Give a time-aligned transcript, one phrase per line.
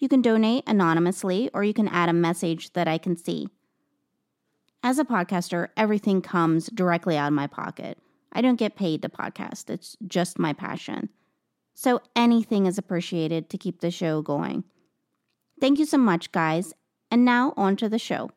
[0.00, 3.48] You can donate anonymously or you can add a message that I can see.
[4.82, 7.98] As a podcaster, everything comes directly out of my pocket.
[8.32, 11.10] I don't get paid to podcast, it's just my passion.
[11.74, 14.64] So anything is appreciated to keep the show going.
[15.60, 16.72] Thank you so much, guys.
[17.10, 18.30] And now on to the show.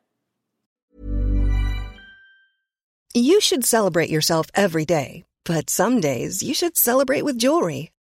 [3.14, 7.93] You should celebrate yourself every day, but some days you should celebrate with jewelry.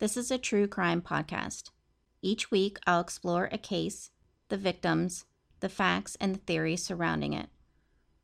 [0.00, 1.70] This is a true crime podcast.
[2.20, 4.10] Each week, I'll explore a case,
[4.48, 5.24] the victims,
[5.60, 7.48] the facts, and the theories surrounding it.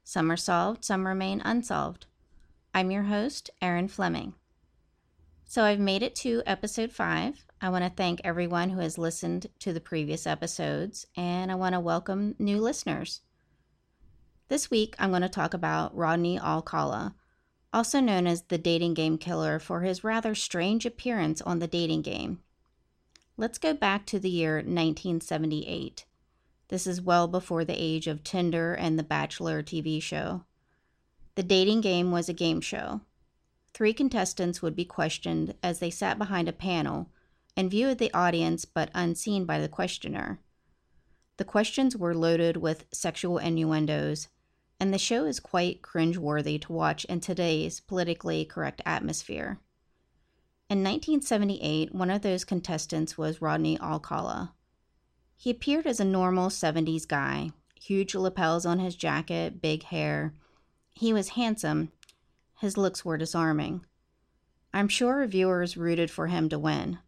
[0.02, 2.06] Some are solved, some remain unsolved.
[2.74, 4.34] I'm your host, Erin Fleming.
[5.44, 7.46] So I've made it to episode five.
[7.60, 11.74] I want to thank everyone who has listened to the previous episodes, and I want
[11.74, 13.20] to welcome new listeners.
[14.48, 17.14] This week, I'm going to talk about Rodney Alcala,
[17.72, 22.02] also known as the dating game killer for his rather strange appearance on the dating
[22.02, 22.40] game.
[23.36, 26.04] Let's go back to the year 1978.
[26.68, 30.44] This is well before the age of Tinder and The Bachelor TV show.
[31.34, 33.00] The dating game was a game show.
[33.72, 37.08] Three contestants would be questioned as they sat behind a panel
[37.56, 40.40] and viewed the audience but unseen by the questioner.
[41.36, 44.28] The questions were loaded with sexual innuendos
[44.80, 49.60] and the show is quite cringeworthy to watch in today's politically correct atmosphere.
[50.70, 54.54] In 1978, one of those contestants was Rodney Alcala.
[55.36, 60.34] He appeared as a normal 70s guy, huge lapels on his jacket, big hair.
[60.90, 61.92] He was handsome.
[62.60, 63.84] His looks were disarming.
[64.72, 66.98] I'm sure reviewers rooted for him to win.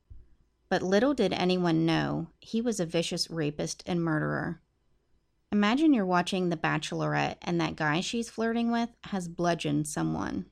[0.68, 4.61] But little did anyone know he was a vicious rapist and murderer.
[5.52, 10.46] Imagine you're watching The Bachelorette and that guy she's flirting with has bludgeoned someone.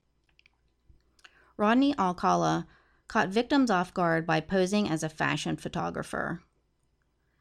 [1.57, 2.67] Rodney Alcala
[3.09, 6.43] caught victims off guard by posing as a fashion photographer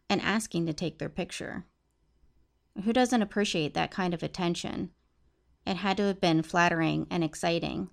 [0.10, 1.66] and asking to take their picture.
[2.86, 4.92] Who doesn't appreciate that kind of attention?
[5.68, 7.90] It had to have been flattering and exciting.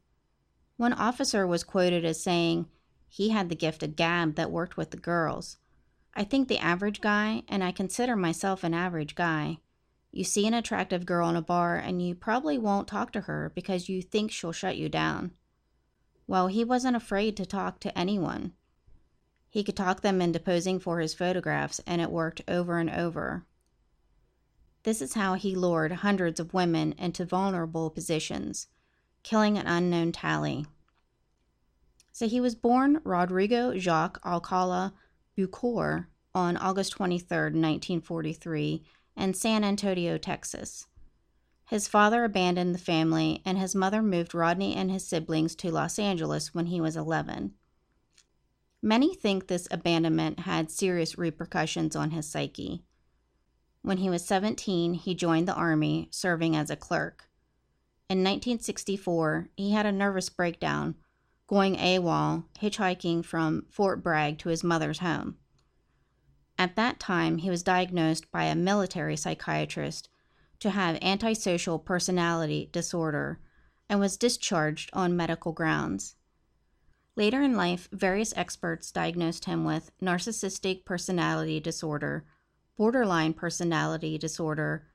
[0.76, 2.68] One officer was quoted as saying
[3.08, 5.56] he had the gift of gab that worked with the girls.
[6.18, 9.58] I think the average guy, and I consider myself an average guy,
[10.10, 13.52] you see an attractive girl in a bar and you probably won't talk to her
[13.54, 15.32] because you think she'll shut you down.
[16.26, 18.54] Well, he wasn't afraid to talk to anyone.
[19.50, 23.44] He could talk them into posing for his photographs, and it worked over and over.
[24.84, 28.68] This is how he lured hundreds of women into vulnerable positions,
[29.22, 30.64] killing an unknown tally.
[32.12, 34.94] So he was born Rodrigo Jacques Alcala
[35.36, 38.82] Buquor on August 23, 1943,
[39.16, 40.86] in San Antonio, Texas.
[41.68, 45.98] His father abandoned the family, and his mother moved Rodney and his siblings to Los
[45.98, 47.54] Angeles when he was 11.
[48.80, 52.84] Many think this abandonment had serious repercussions on his psyche.
[53.82, 57.28] When he was 17, he joined the Army, serving as a clerk.
[58.08, 60.94] In 1964, he had a nervous breakdown
[61.46, 65.36] going AWOL, hitchhiking from Fort Bragg to his mother's home.
[66.58, 70.08] At that time, he was diagnosed by a military psychiatrist
[70.60, 73.40] to have antisocial personality disorder
[73.88, 76.16] and was discharged on medical grounds.
[77.14, 82.24] Later in life, various experts diagnosed him with narcissistic personality disorder,
[82.76, 84.86] borderline personality disorder,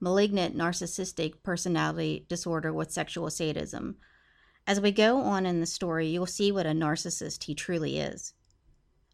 [0.00, 3.96] malignant narcissistic personality disorder with sexual sadism.
[4.66, 8.34] As we go on in the story, you'll see what a narcissist he truly is.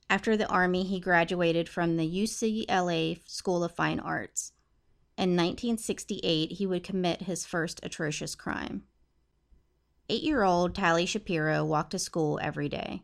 [0.09, 4.53] After the Army, he graduated from the UCLA School of Fine Arts.
[5.19, 8.85] In 1968, he would commit his first atrocious crime.
[10.09, 13.03] Eight year old Tali Shapiro walked to school every day.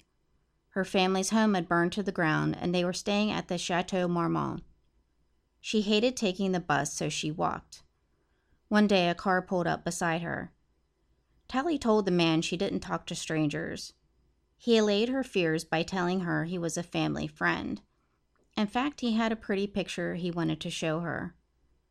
[0.70, 4.08] Her family's home had burned to the ground, and they were staying at the Chateau
[4.08, 4.62] Marmont.
[5.60, 7.82] She hated taking the bus, so she walked.
[8.68, 10.52] One day, a car pulled up beside her.
[11.48, 13.94] Tali told the man she didn't talk to strangers.
[14.58, 17.80] He allayed her fears by telling her he was a family friend.
[18.56, 21.34] In fact, he had a pretty picture he wanted to show her.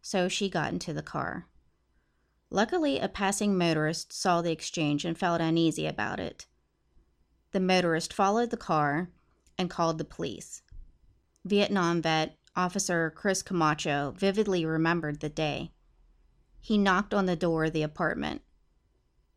[0.01, 1.48] So she got into the car.
[2.50, 6.45] Luckily, a passing motorist saw the exchange and felt uneasy about it.
[7.51, 9.10] The motorist followed the car
[9.57, 10.62] and called the police.
[11.44, 15.71] Vietnam vet Officer Chris Camacho vividly remembered the day.
[16.60, 18.42] He knocked on the door of the apartment.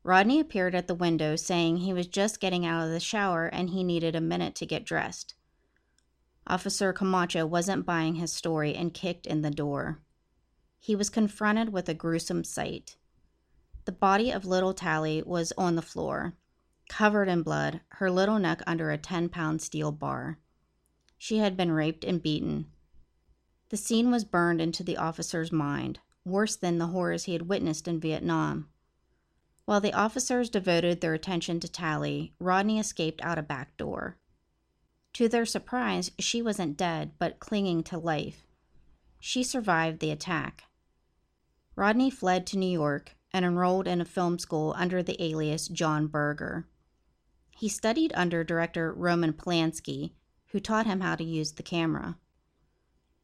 [0.02, 3.70] Rodney appeared at the window saying he was just getting out of the shower and
[3.70, 5.34] he needed a minute to get dressed.
[6.46, 10.00] Officer Camacho wasn't buying his story and kicked in the door.
[10.78, 12.96] He was confronted with a gruesome sight.
[13.84, 16.34] The body of little Tali was on the floor,
[16.88, 20.38] covered in blood, her little neck under a 10 pound steel bar.
[21.18, 22.66] She had been raped and beaten.
[23.68, 27.86] The scene was burned into the officer's mind, worse than the horrors he had witnessed
[27.86, 28.68] in Vietnam.
[29.70, 34.18] While the officers devoted their attention to Tali, Rodney escaped out a back door.
[35.12, 38.48] To their surprise, she wasn't dead, but clinging to life.
[39.20, 40.64] She survived the attack.
[41.76, 46.08] Rodney fled to New York, and enrolled in a film school under the alias John
[46.08, 46.66] Berger.
[47.52, 50.14] He studied under director Roman Polanski,
[50.46, 52.18] who taught him how to use the camera.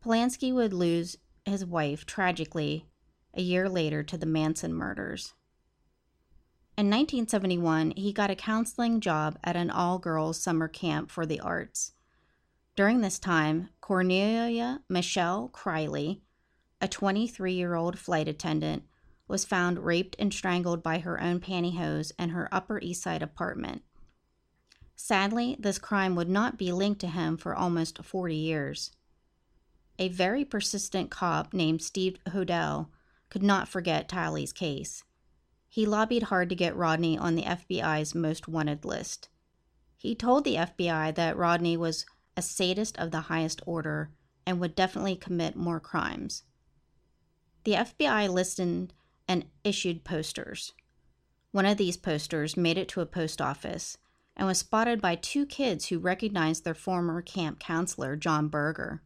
[0.01, 2.87] Polanski would lose his wife tragically
[3.35, 5.35] a year later to the Manson murders.
[6.79, 11.41] In 1971, he got a counseling job at an all girls summer camp for the
[11.41, 11.93] arts.
[12.75, 16.21] During this time, Cornelia Michelle Crilley,
[16.79, 18.83] a 23 year old flight attendant,
[19.27, 23.83] was found raped and strangled by her own pantyhose in her Upper East Side apartment.
[24.95, 28.91] Sadly, this crime would not be linked to him for almost 40 years.
[29.99, 32.89] A very persistent cop named Steve Hodel
[33.31, 35.05] could not forget Tali's case.
[35.77, 39.29] He lobbied hard to get Rodney on the FBI's most wanted list.
[39.99, 44.11] He told the FBI that Rodney was a sadist of the highest order
[44.47, 46.45] and would definitely commit more crimes.
[47.65, 48.95] The FBI listened
[49.29, 50.73] and issued posters.
[51.51, 53.99] One of these posters made it to a post office
[54.35, 59.03] and was spotted by two kids who recognized their former camp counselor, John Berger.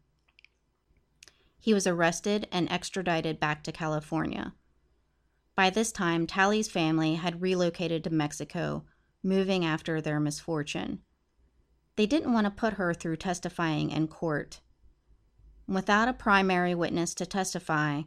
[1.59, 4.55] He was arrested and extradited back to California.
[5.61, 8.87] By this time, Tali's family had relocated to Mexico,
[9.23, 11.03] moving after their misfortune.
[11.97, 14.62] They didn't want to put her through testifying in court.
[15.69, 18.05] Without a primary witness to testify,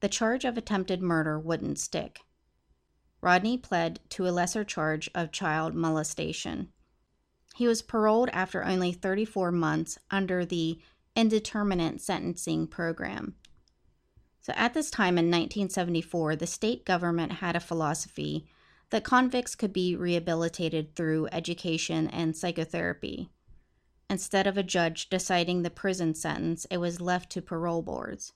[0.00, 2.20] the charge of attempted murder wouldn't stick.
[3.22, 6.68] Rodney pled to a lesser charge of child molestation.
[7.54, 10.78] He was paroled after only 34 months under the
[11.16, 13.36] indeterminate sentencing program.
[14.40, 18.46] So, at this time in 1974, the state government had a philosophy
[18.88, 23.30] that convicts could be rehabilitated through education and psychotherapy.
[24.08, 28.32] Instead of a judge deciding the prison sentence, it was left to parole boards.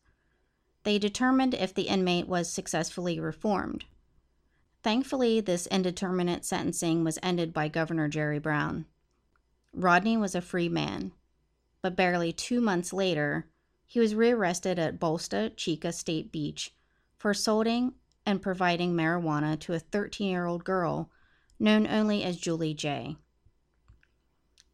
[0.85, 3.85] They determined if the inmate was successfully reformed.
[4.83, 8.85] Thankfully, this indeterminate sentencing was ended by Governor Jerry Brown.
[9.73, 11.13] Rodney was a free man,
[11.83, 13.47] but barely two months later,
[13.87, 16.75] he was rearrested at Bolsa Chica State Beach
[17.17, 17.95] for assaulting
[18.27, 21.11] and providing marijuana to a 13 year old girl
[21.59, 23.17] known only as Julie J.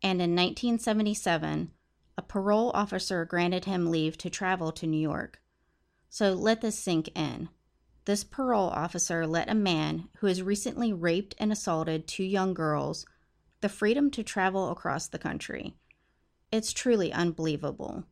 [0.02, 1.72] And in 1977,
[2.16, 5.40] a parole officer granted him leave to travel to New York.
[6.08, 7.48] So let this sink in.
[8.04, 13.06] This parole officer let a man who has recently raped and assaulted two young girls
[13.60, 15.76] the freedom to travel across the country.
[16.50, 18.04] It's truly unbelievable.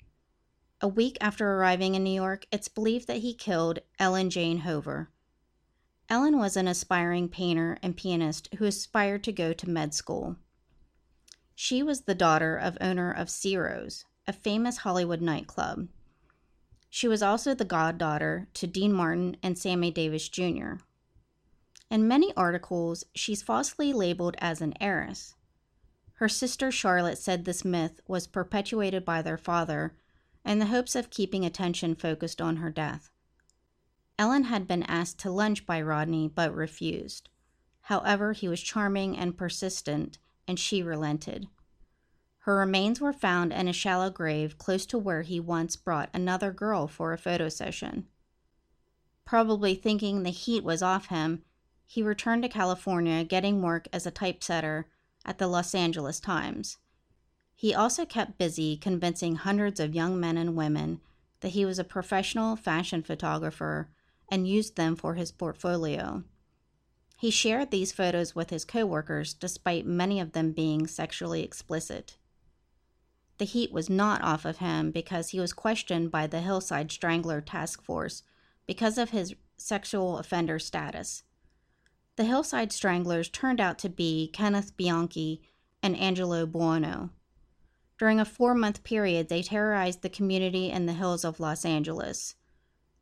[0.81, 5.11] A week after arriving in New York, it's believed that he killed Ellen Jane Hover.
[6.09, 10.37] Ellen was an aspiring painter and pianist who aspired to go to med school.
[11.57, 15.89] She was the daughter of owner of Ciro's, a famous Hollywood nightclub.
[16.89, 20.75] She was also the goddaughter to Dean Martin and Sammy Davis Jr.
[21.91, 25.35] In many articles, she's falsely labeled as an heiress.
[26.15, 29.97] Her sister Charlotte said this myth was perpetuated by their father
[30.45, 33.11] in the hopes of keeping attention focused on her death.
[34.19, 37.29] Ellen had been asked to lunch by Rodney but refused.
[37.83, 41.49] However, he was charming and persistent, and she relented.
[42.41, 46.53] Her remains were found in a shallow grave close to where he once brought another
[46.53, 48.07] girl for a photo session.
[49.25, 51.45] Probably thinking the heat was off him,
[51.87, 54.89] he returned to California, getting work as a typesetter
[55.25, 56.77] at the Los Angeles Times.
[57.59, 61.01] He also kept busy convincing hundreds of young men and women
[61.41, 63.91] that he was a professional fashion photographer
[64.29, 66.23] and used them for his portfolio.
[67.19, 72.17] He shared these photos with his coworkers despite many of them being sexually explicit.
[73.39, 77.41] The heat was not off of him because he was questioned by the Hillside Strangler
[77.41, 78.23] Task Force
[78.69, 81.25] because of his sexual offender status.
[82.15, 85.43] The Hillside Stranglers turned out to be Kenneth Bianchi
[85.83, 87.11] and Angelo Buono.
[87.99, 92.37] During a four month period, they terrorized the community in the hills of Los Angeles.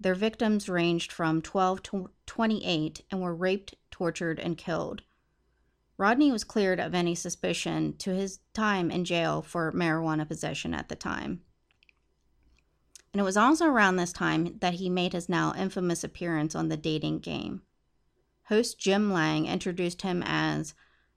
[0.00, 5.02] Their victims ranged from 12 to 28 and were raped, tortured, and killed.
[5.98, 10.88] Rodney was cleared of any suspicion to his time in jail for marijuana possession at
[10.88, 11.42] the time.
[13.12, 16.68] And it was also around this time that he made his now infamous appearance on
[16.68, 17.62] the dating game.
[18.44, 20.74] Host Jim Lange introduced him as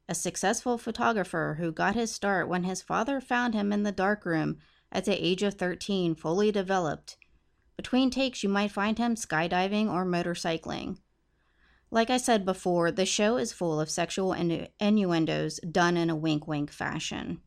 [0.09, 4.57] a successful photographer who got his start when his father found him in the darkroom
[4.91, 7.15] at the age of 13, fully developed
[7.79, 10.97] between takes, you might find him skydiving or motorcycling.
[11.89, 16.15] Like I said before, the show is full of sexual innu- innuendos done in a
[16.15, 17.39] wink wink fashion.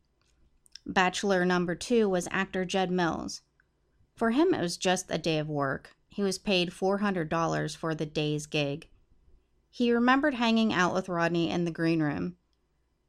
[0.87, 3.41] Bachelor number two was actor Jed Mills.
[4.15, 5.91] For him, it was just a day of work.
[6.09, 8.89] He was paid $400 for the day's gig.
[9.69, 12.37] He remembered hanging out with Rodney in the green room.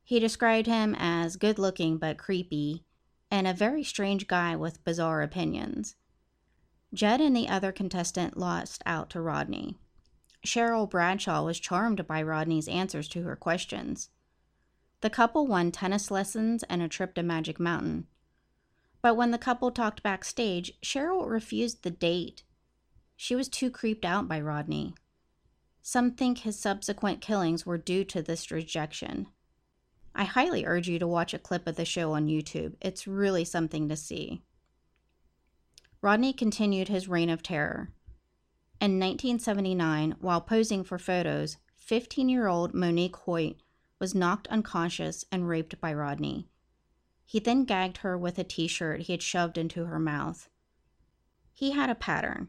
[0.05, 2.85] He described him as good looking but creepy,
[3.31, 5.97] and a very strange guy with bizarre opinions.
[6.93, 9.79] Jed and the other contestant lost out to Rodney.
[10.47, 14.11] Cheryl Bradshaw was charmed by Rodney's answers to her questions.
[15.01, 18.07] The couple won tennis lessons and a trip to Magic Mountain.
[19.01, 22.43] But when the couple talked backstage, Cheryl refused the date.
[23.17, 24.95] She was too creeped out by Rodney.
[25.83, 29.29] Some think his subsequent killings were due to this rejection.
[30.15, 32.75] I highly urge you to watch a clip of the show on YouTube.
[32.81, 34.43] It's really something to see.
[36.01, 37.91] Rodney continued his reign of terror.
[38.81, 43.57] In 1979, while posing for photos, 15 year old Monique Hoyt
[43.99, 46.49] was knocked unconscious and raped by Rodney.
[47.25, 50.49] He then gagged her with a t shirt he had shoved into her mouth.
[51.53, 52.49] He had a pattern.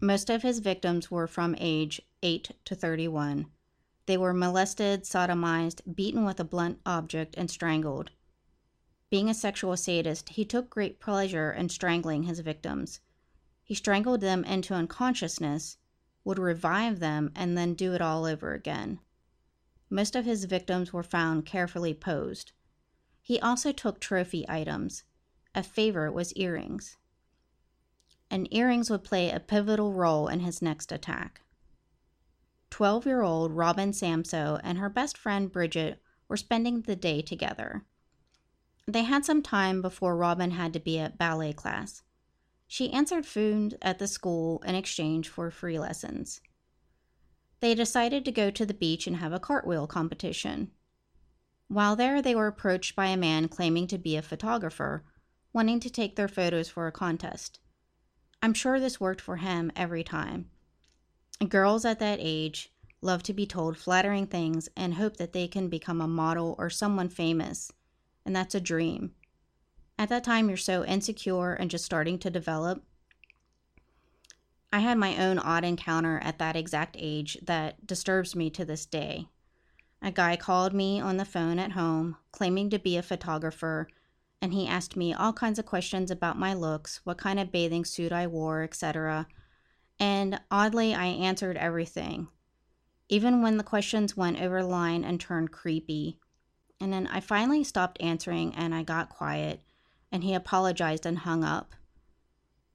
[0.00, 3.46] Most of his victims were from age 8 to 31.
[4.08, 8.10] They were molested, sodomized, beaten with a blunt object, and strangled.
[9.10, 13.00] Being a sexual sadist, he took great pleasure in strangling his victims.
[13.62, 15.76] He strangled them into unconsciousness,
[16.24, 19.00] would revive them, and then do it all over again.
[19.90, 22.52] Most of his victims were found carefully posed.
[23.20, 25.04] He also took trophy items.
[25.54, 26.96] A favorite was earrings.
[28.30, 31.42] And earrings would play a pivotal role in his next attack.
[32.70, 37.84] 12 year old Robin Samsoe and her best friend Bridget were spending the day together.
[38.86, 42.02] They had some time before Robin had to be at ballet class.
[42.66, 46.40] She answered food at the school in exchange for free lessons.
[47.60, 50.70] They decided to go to the beach and have a cartwheel competition.
[51.66, 55.04] While there, they were approached by a man claiming to be a photographer,
[55.52, 57.60] wanting to take their photos for a contest.
[58.42, 60.50] I'm sure this worked for him every time.
[61.46, 65.68] Girls at that age love to be told flattering things and hope that they can
[65.68, 67.72] become a model or someone famous
[68.28, 69.12] and that's a dream.
[69.98, 72.84] At that time, you're so insecure and just starting to develop.
[74.70, 78.84] I had my own odd encounter at that exact age that disturbs me to this
[78.84, 79.28] day.
[80.02, 83.88] A guy called me on the phone at home, claiming to be a photographer,
[84.42, 87.86] and he asked me all kinds of questions about my looks, what kind of bathing
[87.86, 89.26] suit I wore, etc.
[90.00, 92.28] And oddly, I answered everything,
[93.08, 96.18] even when the questions went over the line and turned creepy.
[96.80, 99.60] And then I finally stopped answering and I got quiet
[100.12, 101.74] and he apologized and hung up.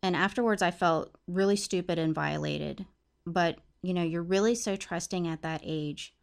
[0.02, 2.86] And afterwards, I felt really stupid and violated.
[3.26, 6.14] But, you know, you're really so trusting at that age.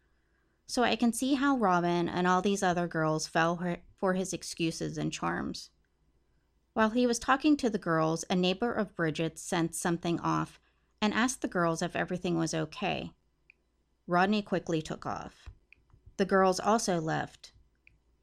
[0.67, 3.59] So I can see how Robin and all these other girls fell
[3.97, 5.71] for his excuses and charms.
[6.73, 10.60] While he was talking to the girls, a neighbor of Bridget's sensed something off
[11.01, 13.11] and asked the girls if everything was okay.
[14.07, 15.49] Rodney quickly took off.
[16.17, 17.53] The girls also left,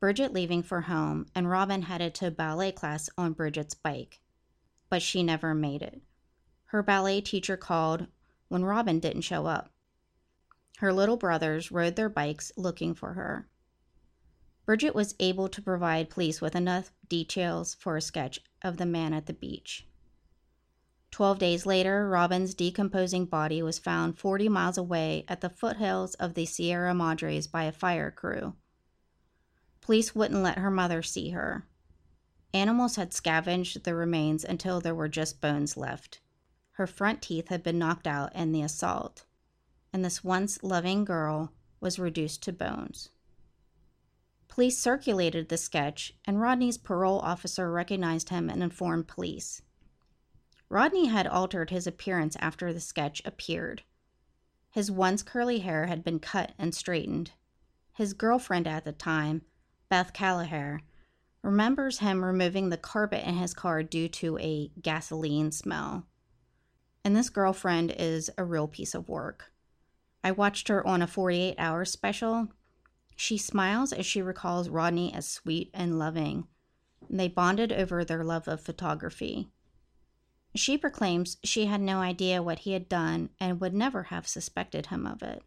[0.01, 4.21] Bridget leaving for home, and Robin headed to ballet class on Bridget's bike.
[4.89, 6.03] But she never made it.
[6.67, 8.07] Her ballet teacher called
[8.49, 9.71] when Robin didn't show up.
[10.79, 13.49] Her little brothers rode their bikes looking for her.
[14.65, 19.13] Bridget was able to provide police with enough details for a sketch of the man
[19.13, 19.89] at the beach.
[21.11, 26.35] Twelve days later, Robin's decomposing body was found 40 miles away at the foothills of
[26.35, 28.55] the Sierra Madres by a fire crew.
[29.81, 31.67] Police wouldn't let her mother see her.
[32.53, 36.21] Animals had scavenged the remains until there were just bones left.
[36.73, 39.25] Her front teeth had been knocked out in the assault
[39.93, 43.11] and this once loving girl was reduced to bones.
[44.49, 49.63] Police circulated the sketch, and Rodney's parole officer recognized him and informed police.
[50.71, 53.83] Rodney had altered his appearance after the sketch appeared.
[54.71, 57.33] His once curly hair had been cut and straightened.
[57.95, 59.43] His girlfriend at the time,
[59.89, 60.83] Beth Callagher,
[61.43, 66.07] remembers him removing the carpet in his car due to a gasoline smell.
[67.05, 69.53] And this girlfriend is a real piece of work.
[70.23, 72.49] I watched her on a 48 hour special.
[73.17, 76.47] She smiles as she recalls Rodney as sweet and loving.
[77.09, 79.49] They bonded over their love of photography.
[80.55, 84.87] She proclaims she had no idea what he had done and would never have suspected
[84.87, 85.43] him of it.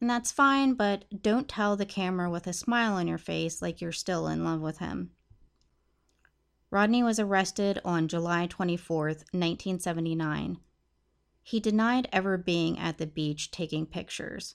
[0.00, 3.80] And that's fine, but don't tell the camera with a smile on your face like
[3.80, 5.10] you're still in love with him.
[6.70, 10.58] Rodney was arrested on July 24, 1979
[11.42, 14.54] he denied ever being at the beach taking pictures.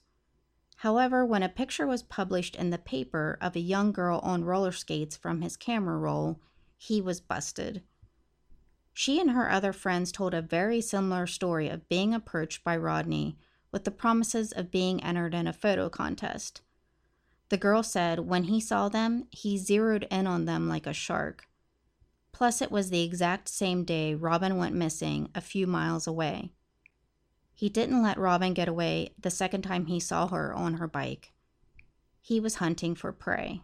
[0.78, 4.72] However, when a picture was published in the paper of a young girl on roller
[4.72, 6.40] skates from his camera roll,
[6.78, 7.84] he was busted.
[8.98, 13.38] She and her other friends told a very similar story of being approached by Rodney
[13.70, 16.62] with the promises of being entered in a photo contest.
[17.50, 21.50] The girl said when he saw them, he zeroed in on them like a shark.
[22.32, 26.54] Plus, it was the exact same day Robin went missing a few miles away.
[27.54, 31.34] He didn't let Robin get away the second time he saw her on her bike.
[32.22, 33.62] He was hunting for prey.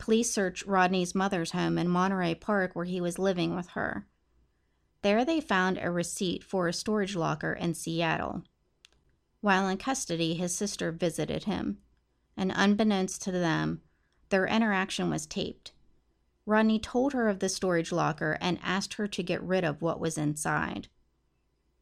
[0.00, 4.06] Police searched Rodney's mother's home in Monterey Park where he was living with her.
[5.02, 8.42] There they found a receipt for a storage locker in Seattle.
[9.42, 11.78] While in custody, his sister visited him,
[12.34, 13.82] and unbeknownst to them,
[14.30, 15.72] their interaction was taped.
[16.46, 20.00] Rodney told her of the storage locker and asked her to get rid of what
[20.00, 20.88] was inside.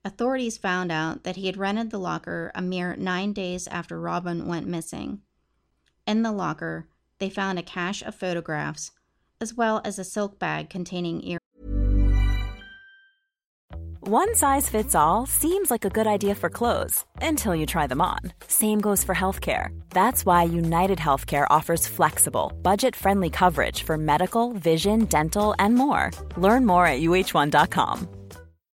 [0.04, 4.46] Authorities found out that he had rented the locker a mere nine days after Robin
[4.46, 5.22] went missing.
[6.04, 8.92] In the locker, they found a cache of photographs,
[9.40, 11.38] as well as a silk bag containing ear.
[14.08, 18.00] One size fits all seems like a good idea for clothes until you try them
[18.00, 18.20] on.
[18.46, 19.68] Same goes for healthcare.
[19.90, 26.10] That's why United Healthcare offers flexible, budget friendly coverage for medical, vision, dental, and more.
[26.38, 28.08] Learn more at uh1.com.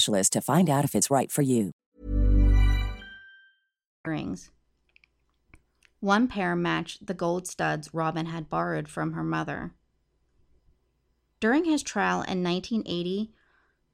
[0.00, 1.72] specialist to find out if it's right for you.
[4.06, 4.50] Rings.
[6.00, 9.72] One pair matched the gold studs Robin had borrowed from her mother.
[11.38, 13.30] During his trial in 1980,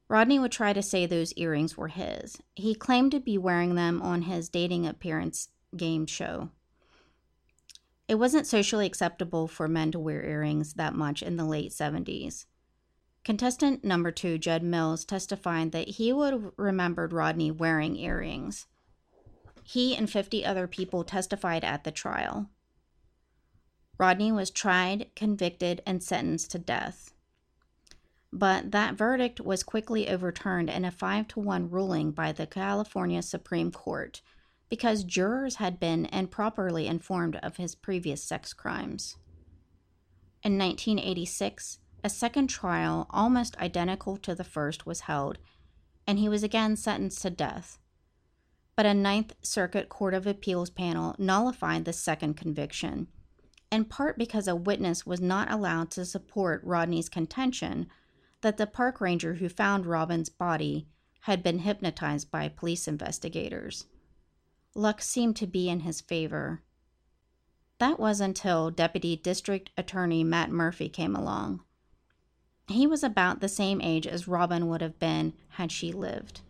[0.08, 2.38] Rodney would try to say those earrings were his.
[2.54, 6.50] He claimed to be wearing them on his dating appearance game show.
[8.06, 12.46] It wasn't socially acceptable for men to wear earrings that much in the late 70s.
[13.26, 18.66] Contestant number two, Judd Mills, testified that he would have remembered Rodney wearing earrings.
[19.64, 22.50] He and 50 other people testified at the trial.
[23.98, 27.14] Rodney was tried, convicted, and sentenced to death.
[28.32, 33.22] But that verdict was quickly overturned in a 5 to 1 ruling by the California
[33.22, 34.22] Supreme Court
[34.68, 39.16] because jurors had been improperly informed of his previous sex crimes.
[40.44, 45.38] In 1986, a second trial, almost identical to the first, was held,
[46.06, 47.80] and he was again sentenced to death.
[48.76, 53.08] But a Ninth Circuit Court of Appeals panel nullified the second conviction,
[53.72, 57.88] in part because a witness was not allowed to support Rodney's contention
[58.40, 60.86] that the park ranger who found Robin's body
[61.22, 63.86] had been hypnotized by police investigators.
[64.76, 66.62] Luck seemed to be in his favor.
[67.78, 71.62] That was until Deputy District Attorney Matt Murphy came along.
[72.68, 76.40] He was about the same age as Robin would have been had she lived.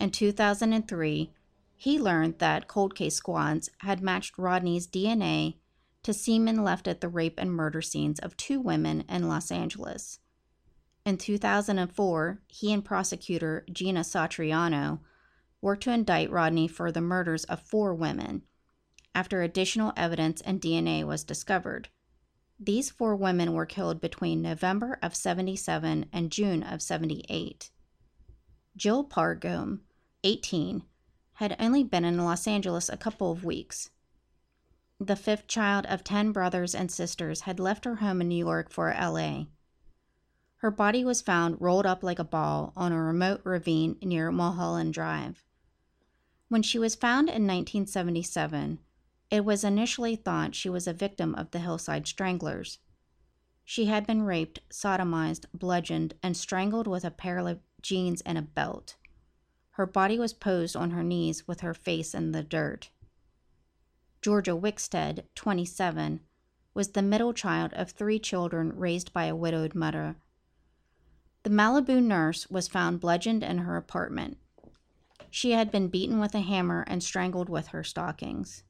[0.00, 1.32] In 2003,
[1.76, 5.56] he learned that cold case squads had matched Rodney's DNA
[6.02, 10.18] to semen left at the rape and murder scenes of two women in Los Angeles.
[11.04, 15.00] In 2004, he and prosecutor Gina Satriano
[15.60, 18.42] worked to indict Rodney for the murders of four women
[19.14, 21.88] after additional evidence and DNA was discovered.
[22.64, 27.72] These four women were killed between November of 77 and June of 78.
[28.76, 29.80] Jill Barcomb,
[30.22, 30.84] 18,
[31.34, 33.90] had only been in Los Angeles a couple of weeks.
[35.00, 38.70] The fifth child of 10 brothers and sisters had left her home in New York
[38.70, 39.46] for LA.
[40.58, 44.94] Her body was found rolled up like a ball on a remote ravine near Mulholland
[44.94, 45.44] Drive.
[46.46, 48.78] When she was found in 1977,
[49.32, 52.78] it was initially thought she was a victim of the hillside stranglers.
[53.64, 58.42] She had been raped, sodomized, bludgeoned, and strangled with a pair of jeans and a
[58.42, 58.96] belt.
[59.70, 62.90] Her body was posed on her knees with her face in the dirt.
[64.20, 66.20] Georgia Wixted, 27,
[66.74, 70.16] was the middle child of three children raised by a widowed mother.
[71.42, 74.36] The Malibu nurse was found bludgeoned in her apartment.
[75.30, 78.62] She had been beaten with a hammer and strangled with her stockings.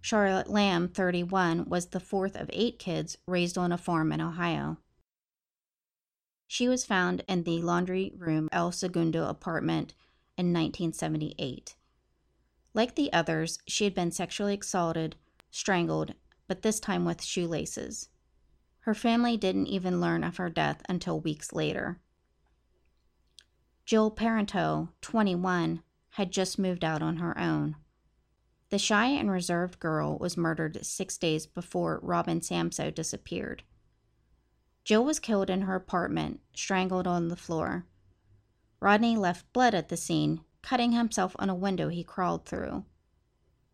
[0.00, 4.78] Charlotte Lamb, 31, was the fourth of eight kids raised on a farm in Ohio.
[6.46, 9.94] She was found in the laundry room El Segundo apartment
[10.36, 11.76] in 1978.
[12.72, 15.16] Like the others, she had been sexually assaulted,
[15.50, 16.14] strangled,
[16.48, 18.08] but this time with shoelaces.
[18.80, 22.00] Her family didn't even learn of her death until weeks later.
[23.84, 27.76] Jill Parenteau, 21, had just moved out on her own.
[28.70, 33.64] The shy and reserved girl was murdered six days before Robin Samsoe disappeared.
[34.84, 37.86] Jill was killed in her apartment, strangled on the floor.
[38.78, 42.84] Rodney left blood at the scene, cutting himself on a window he crawled through.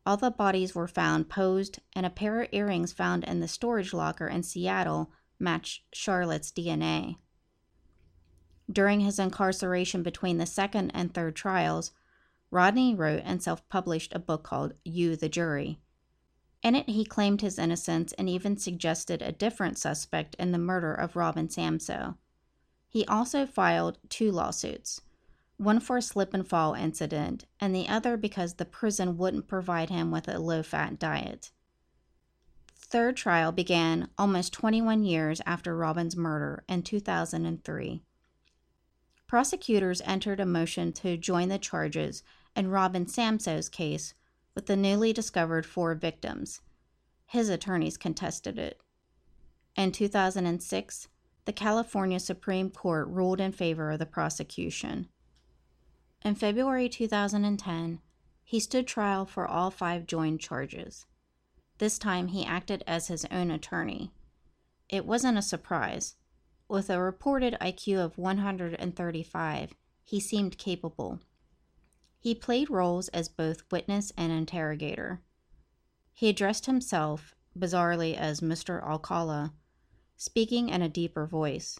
[0.07, 3.93] All the bodies were found posed, and a pair of earrings found in the storage
[3.93, 7.17] locker in Seattle matched Charlotte's DNA.
[8.71, 11.93] During his incarceration between the second and third trials,
[12.51, 15.81] Rodney wrote and self published a book called You, the Jury.
[16.63, 20.93] In it, he claimed his innocence and even suggested a different suspect in the murder
[20.93, 22.17] of Robin Samsoe.
[22.89, 25.01] He also filed two lawsuits
[25.59, 29.89] one for a slip and fall incident, and the other because the prison wouldn't provide
[29.89, 31.51] him with a low fat diet.
[32.77, 38.03] Third trial began almost 21 years after Robin's murder in 2003.
[39.27, 42.23] Prosecutors entered a motion to join the charges
[42.55, 44.15] in Robin Samsoe's case
[44.55, 46.61] with the newly discovered four victims.
[47.27, 48.81] His attorneys contested it.
[49.75, 51.09] In 2006,
[51.45, 55.09] the California Supreme Court ruled in favor of the prosecution.
[56.25, 58.01] In February 2010,
[58.43, 61.05] he stood trial for all five joined charges.
[61.79, 64.13] This time he acted as his own attorney.
[64.89, 66.15] It wasn't a surprise.
[66.69, 69.75] With a reported IQ of 135,
[70.05, 71.21] he seemed capable.
[72.19, 75.21] He played roles as both witness and interrogator.
[76.13, 78.83] He addressed himself, bizarrely, as Mr.
[78.83, 79.53] Alcala,
[80.17, 81.79] speaking in a deeper voice.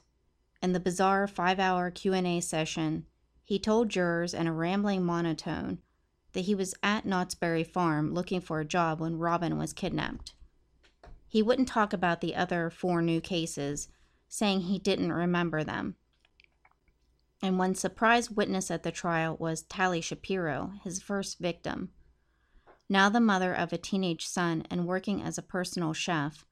[0.63, 3.07] In the bizarre five-hour Q&A session,
[3.43, 5.81] he told jurors in a rambling monotone
[6.33, 10.35] that he was at Knott's Berry Farm looking for a job when Robin was kidnapped.
[11.27, 13.89] He wouldn't talk about the other four new cases,
[14.29, 15.97] saying he didn't remember them.
[17.43, 21.91] And one surprise witness at the trial was Tali Shapiro, his first victim.
[22.89, 26.45] Now the mother of a teenage son and working as a personal chef,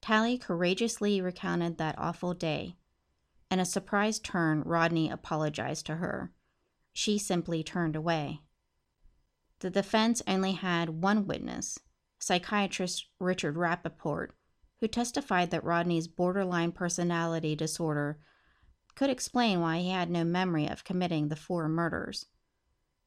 [0.00, 2.76] Tali courageously recounted that awful day.
[3.50, 6.32] In a surprise turn, Rodney apologized to her.
[6.92, 8.40] She simply turned away.
[9.60, 11.78] The defense only had one witness,
[12.18, 14.28] psychiatrist Richard Rappaport,
[14.80, 18.18] who testified that Rodney's borderline personality disorder
[18.94, 22.26] could explain why he had no memory of committing the four murders.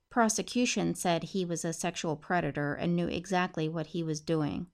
[0.10, 4.68] Prosecution said he was a sexual predator and knew exactly what he was doing.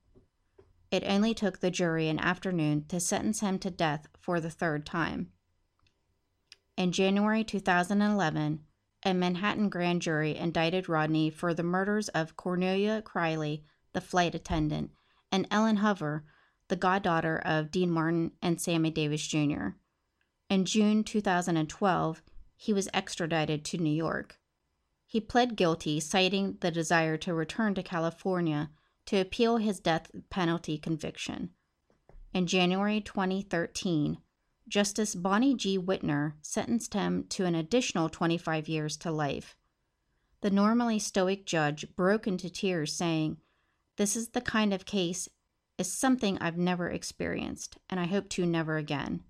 [0.92, 4.86] it only took the jury an afternoon to sentence him to death for the third
[4.86, 5.32] time.
[6.78, 8.62] In January 2011,
[9.04, 14.92] a Manhattan grand jury indicted Rodney for the murders of Cornelia Crilley, the flight attendant,
[15.32, 16.24] and Ellen Hoover,
[16.68, 19.70] the goddaughter of Dean Martin and Sammy Davis Jr.
[20.50, 22.22] In June 2012,
[22.56, 24.40] he was extradited to New York.
[25.06, 28.70] He pled guilty, citing the desire to return to California
[29.06, 31.52] to appeal his death penalty conviction.
[32.34, 34.18] In January 2013,
[34.68, 35.80] Justice Bonnie G.
[35.80, 39.56] Wittner sentenced him to an additional 25 years to life.
[40.42, 43.38] The normally stoic judge broke into tears, saying,
[43.96, 45.30] This is the kind of case
[45.78, 49.24] is something I've never experienced, and I hope to never again.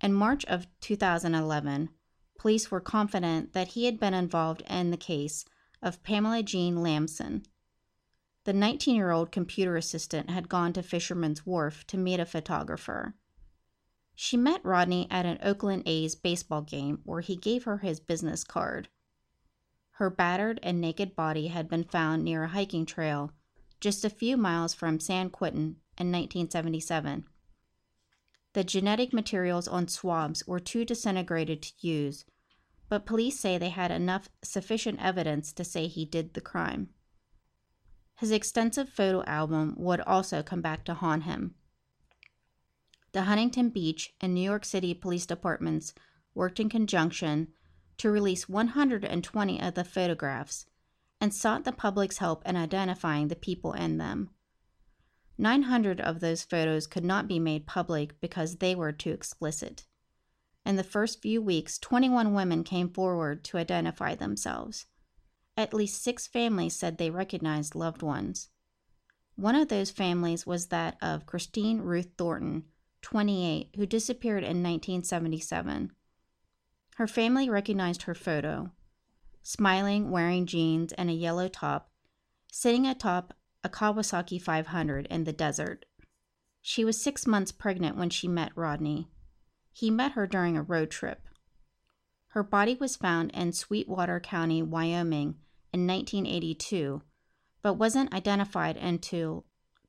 [0.00, 1.90] In March of 2011,
[2.38, 5.44] police were confident that he had been involved in the case
[5.80, 7.44] of Pamela Jean Lambson,
[8.44, 13.14] the 19 year old computer assistant had gone to Fisherman's Wharf to meet a photographer.
[14.16, 18.42] She met Rodney at an Oakland A's baseball game where he gave her his business
[18.42, 18.88] card.
[19.92, 23.30] Her battered and naked body had been found near a hiking trail
[23.82, 27.24] just a few miles from San Quentin in 1977.
[28.52, 32.24] The genetic materials on swabs were too disintegrated to use,
[32.88, 36.90] but police say they had enough sufficient evidence to say he did the crime.
[38.20, 41.56] His extensive photo album would also come back to haunt him.
[43.10, 45.92] The Huntington Beach and New York City police departments
[46.36, 47.48] worked in conjunction
[47.98, 50.66] to release 120 of the photographs
[51.22, 54.28] and sought the public's help in identifying the people in them.
[55.38, 59.86] 900 of those photos could not be made public because they were too explicit.
[60.66, 64.86] In the first few weeks, 21 women came forward to identify themselves.
[65.56, 68.48] At least six families said they recognized loved ones.
[69.36, 72.64] One of those families was that of Christine Ruth Thornton,
[73.02, 75.92] 28, who disappeared in 1977.
[76.96, 78.72] Her family recognized her photo
[79.42, 81.90] smiling, wearing jeans and a yellow top,
[82.50, 85.84] sitting atop a Kawasaki 500 in the desert.
[86.60, 89.08] She was six months pregnant when she met Rodney.
[89.72, 91.28] He met her during a road trip.
[92.28, 95.36] Her body was found in Sweetwater County, Wyoming
[95.72, 97.02] in 1982,
[97.62, 99.44] but wasn't identified until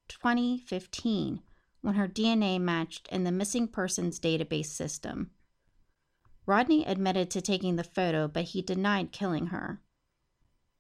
[0.08, 1.42] 2015
[1.82, 5.32] when her DNA matched in the missing persons database system.
[6.46, 9.82] Rodney admitted to taking the photo, but he denied killing her.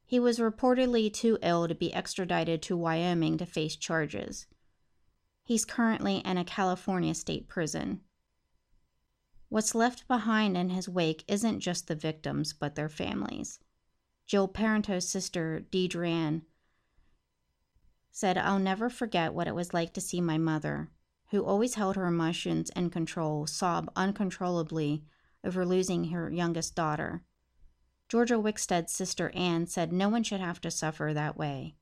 [0.05, 4.45] He was reportedly too ill to be extradited to Wyoming to face charges.
[5.43, 8.01] He's currently in a California state prison.
[9.49, 13.59] What's left behind in his wake isn't just the victims, but their families.
[14.25, 16.41] Jill Parenteau's sister, Deidre
[18.11, 20.89] said, I'll never forget what it was like to see my mother,
[21.31, 25.03] who always held her emotions in control, sob uncontrollably
[25.43, 27.23] over losing her youngest daughter.
[28.09, 31.75] Georgia Wixted's sister Anne said no one should have to suffer that way.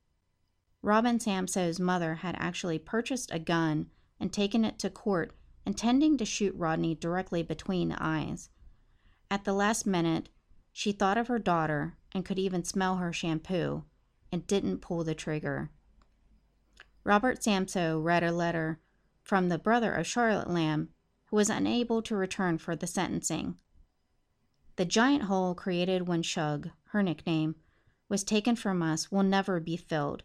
[0.82, 3.88] Robin Samsoe's mother had actually purchased a gun
[4.20, 8.50] and taken it to court intending to shoot Rodney directly between the eyes.
[9.30, 10.30] At the last minute,
[10.72, 13.84] she thought of her daughter and could even smell her shampoo
[14.32, 15.70] and didn't pull the trigger.
[17.04, 18.80] Robert Samsoe read a letter
[19.24, 20.90] from the brother of Charlotte Lamb,
[21.32, 23.56] who was unable to return for the sentencing.
[24.76, 27.56] The giant hole created when Shug, her nickname,
[28.10, 30.24] was taken from us will never be filled,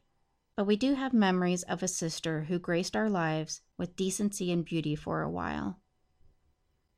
[0.57, 4.64] but we do have memories of a sister who graced our lives with decency and
[4.64, 5.79] beauty for a while.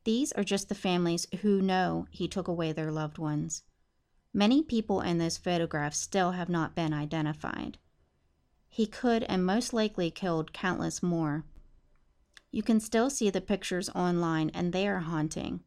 [0.04, 3.64] These are just the families who know he took away their loved ones.
[4.32, 7.76] Many people in this photograph still have not been identified.
[8.70, 11.44] He could and most likely killed countless more.
[12.50, 15.60] You can still see the pictures online, and they are haunting.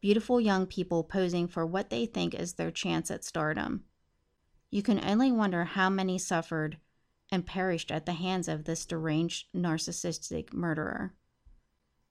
[0.00, 3.84] Beautiful young people posing for what they think is their chance at stardom.
[4.70, 6.78] You can only wonder how many suffered
[7.30, 11.14] and perished at the hands of this deranged narcissistic murderer.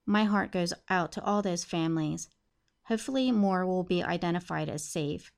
[0.06, 2.28] My heart goes out to all those families.
[2.84, 5.32] Hopefully, more will be identified as safe,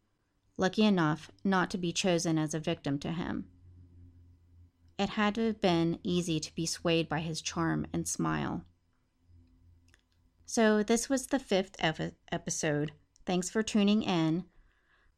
[0.56, 3.46] lucky enough not to be chosen as a victim to him.
[4.98, 8.64] It had to have been easy to be swayed by his charm and smile.
[10.44, 12.92] So, this was the fifth episode.
[13.24, 14.44] Thanks for tuning in.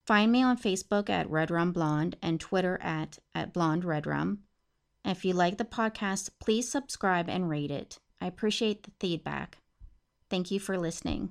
[0.06, 4.40] Find me on Facebook at Red Rum Blonde and Twitter at, at Blonde Red Rum.
[5.04, 7.98] If you like the podcast, please subscribe and rate it.
[8.20, 9.58] I appreciate the feedback.
[10.30, 11.30] Thank you for listening.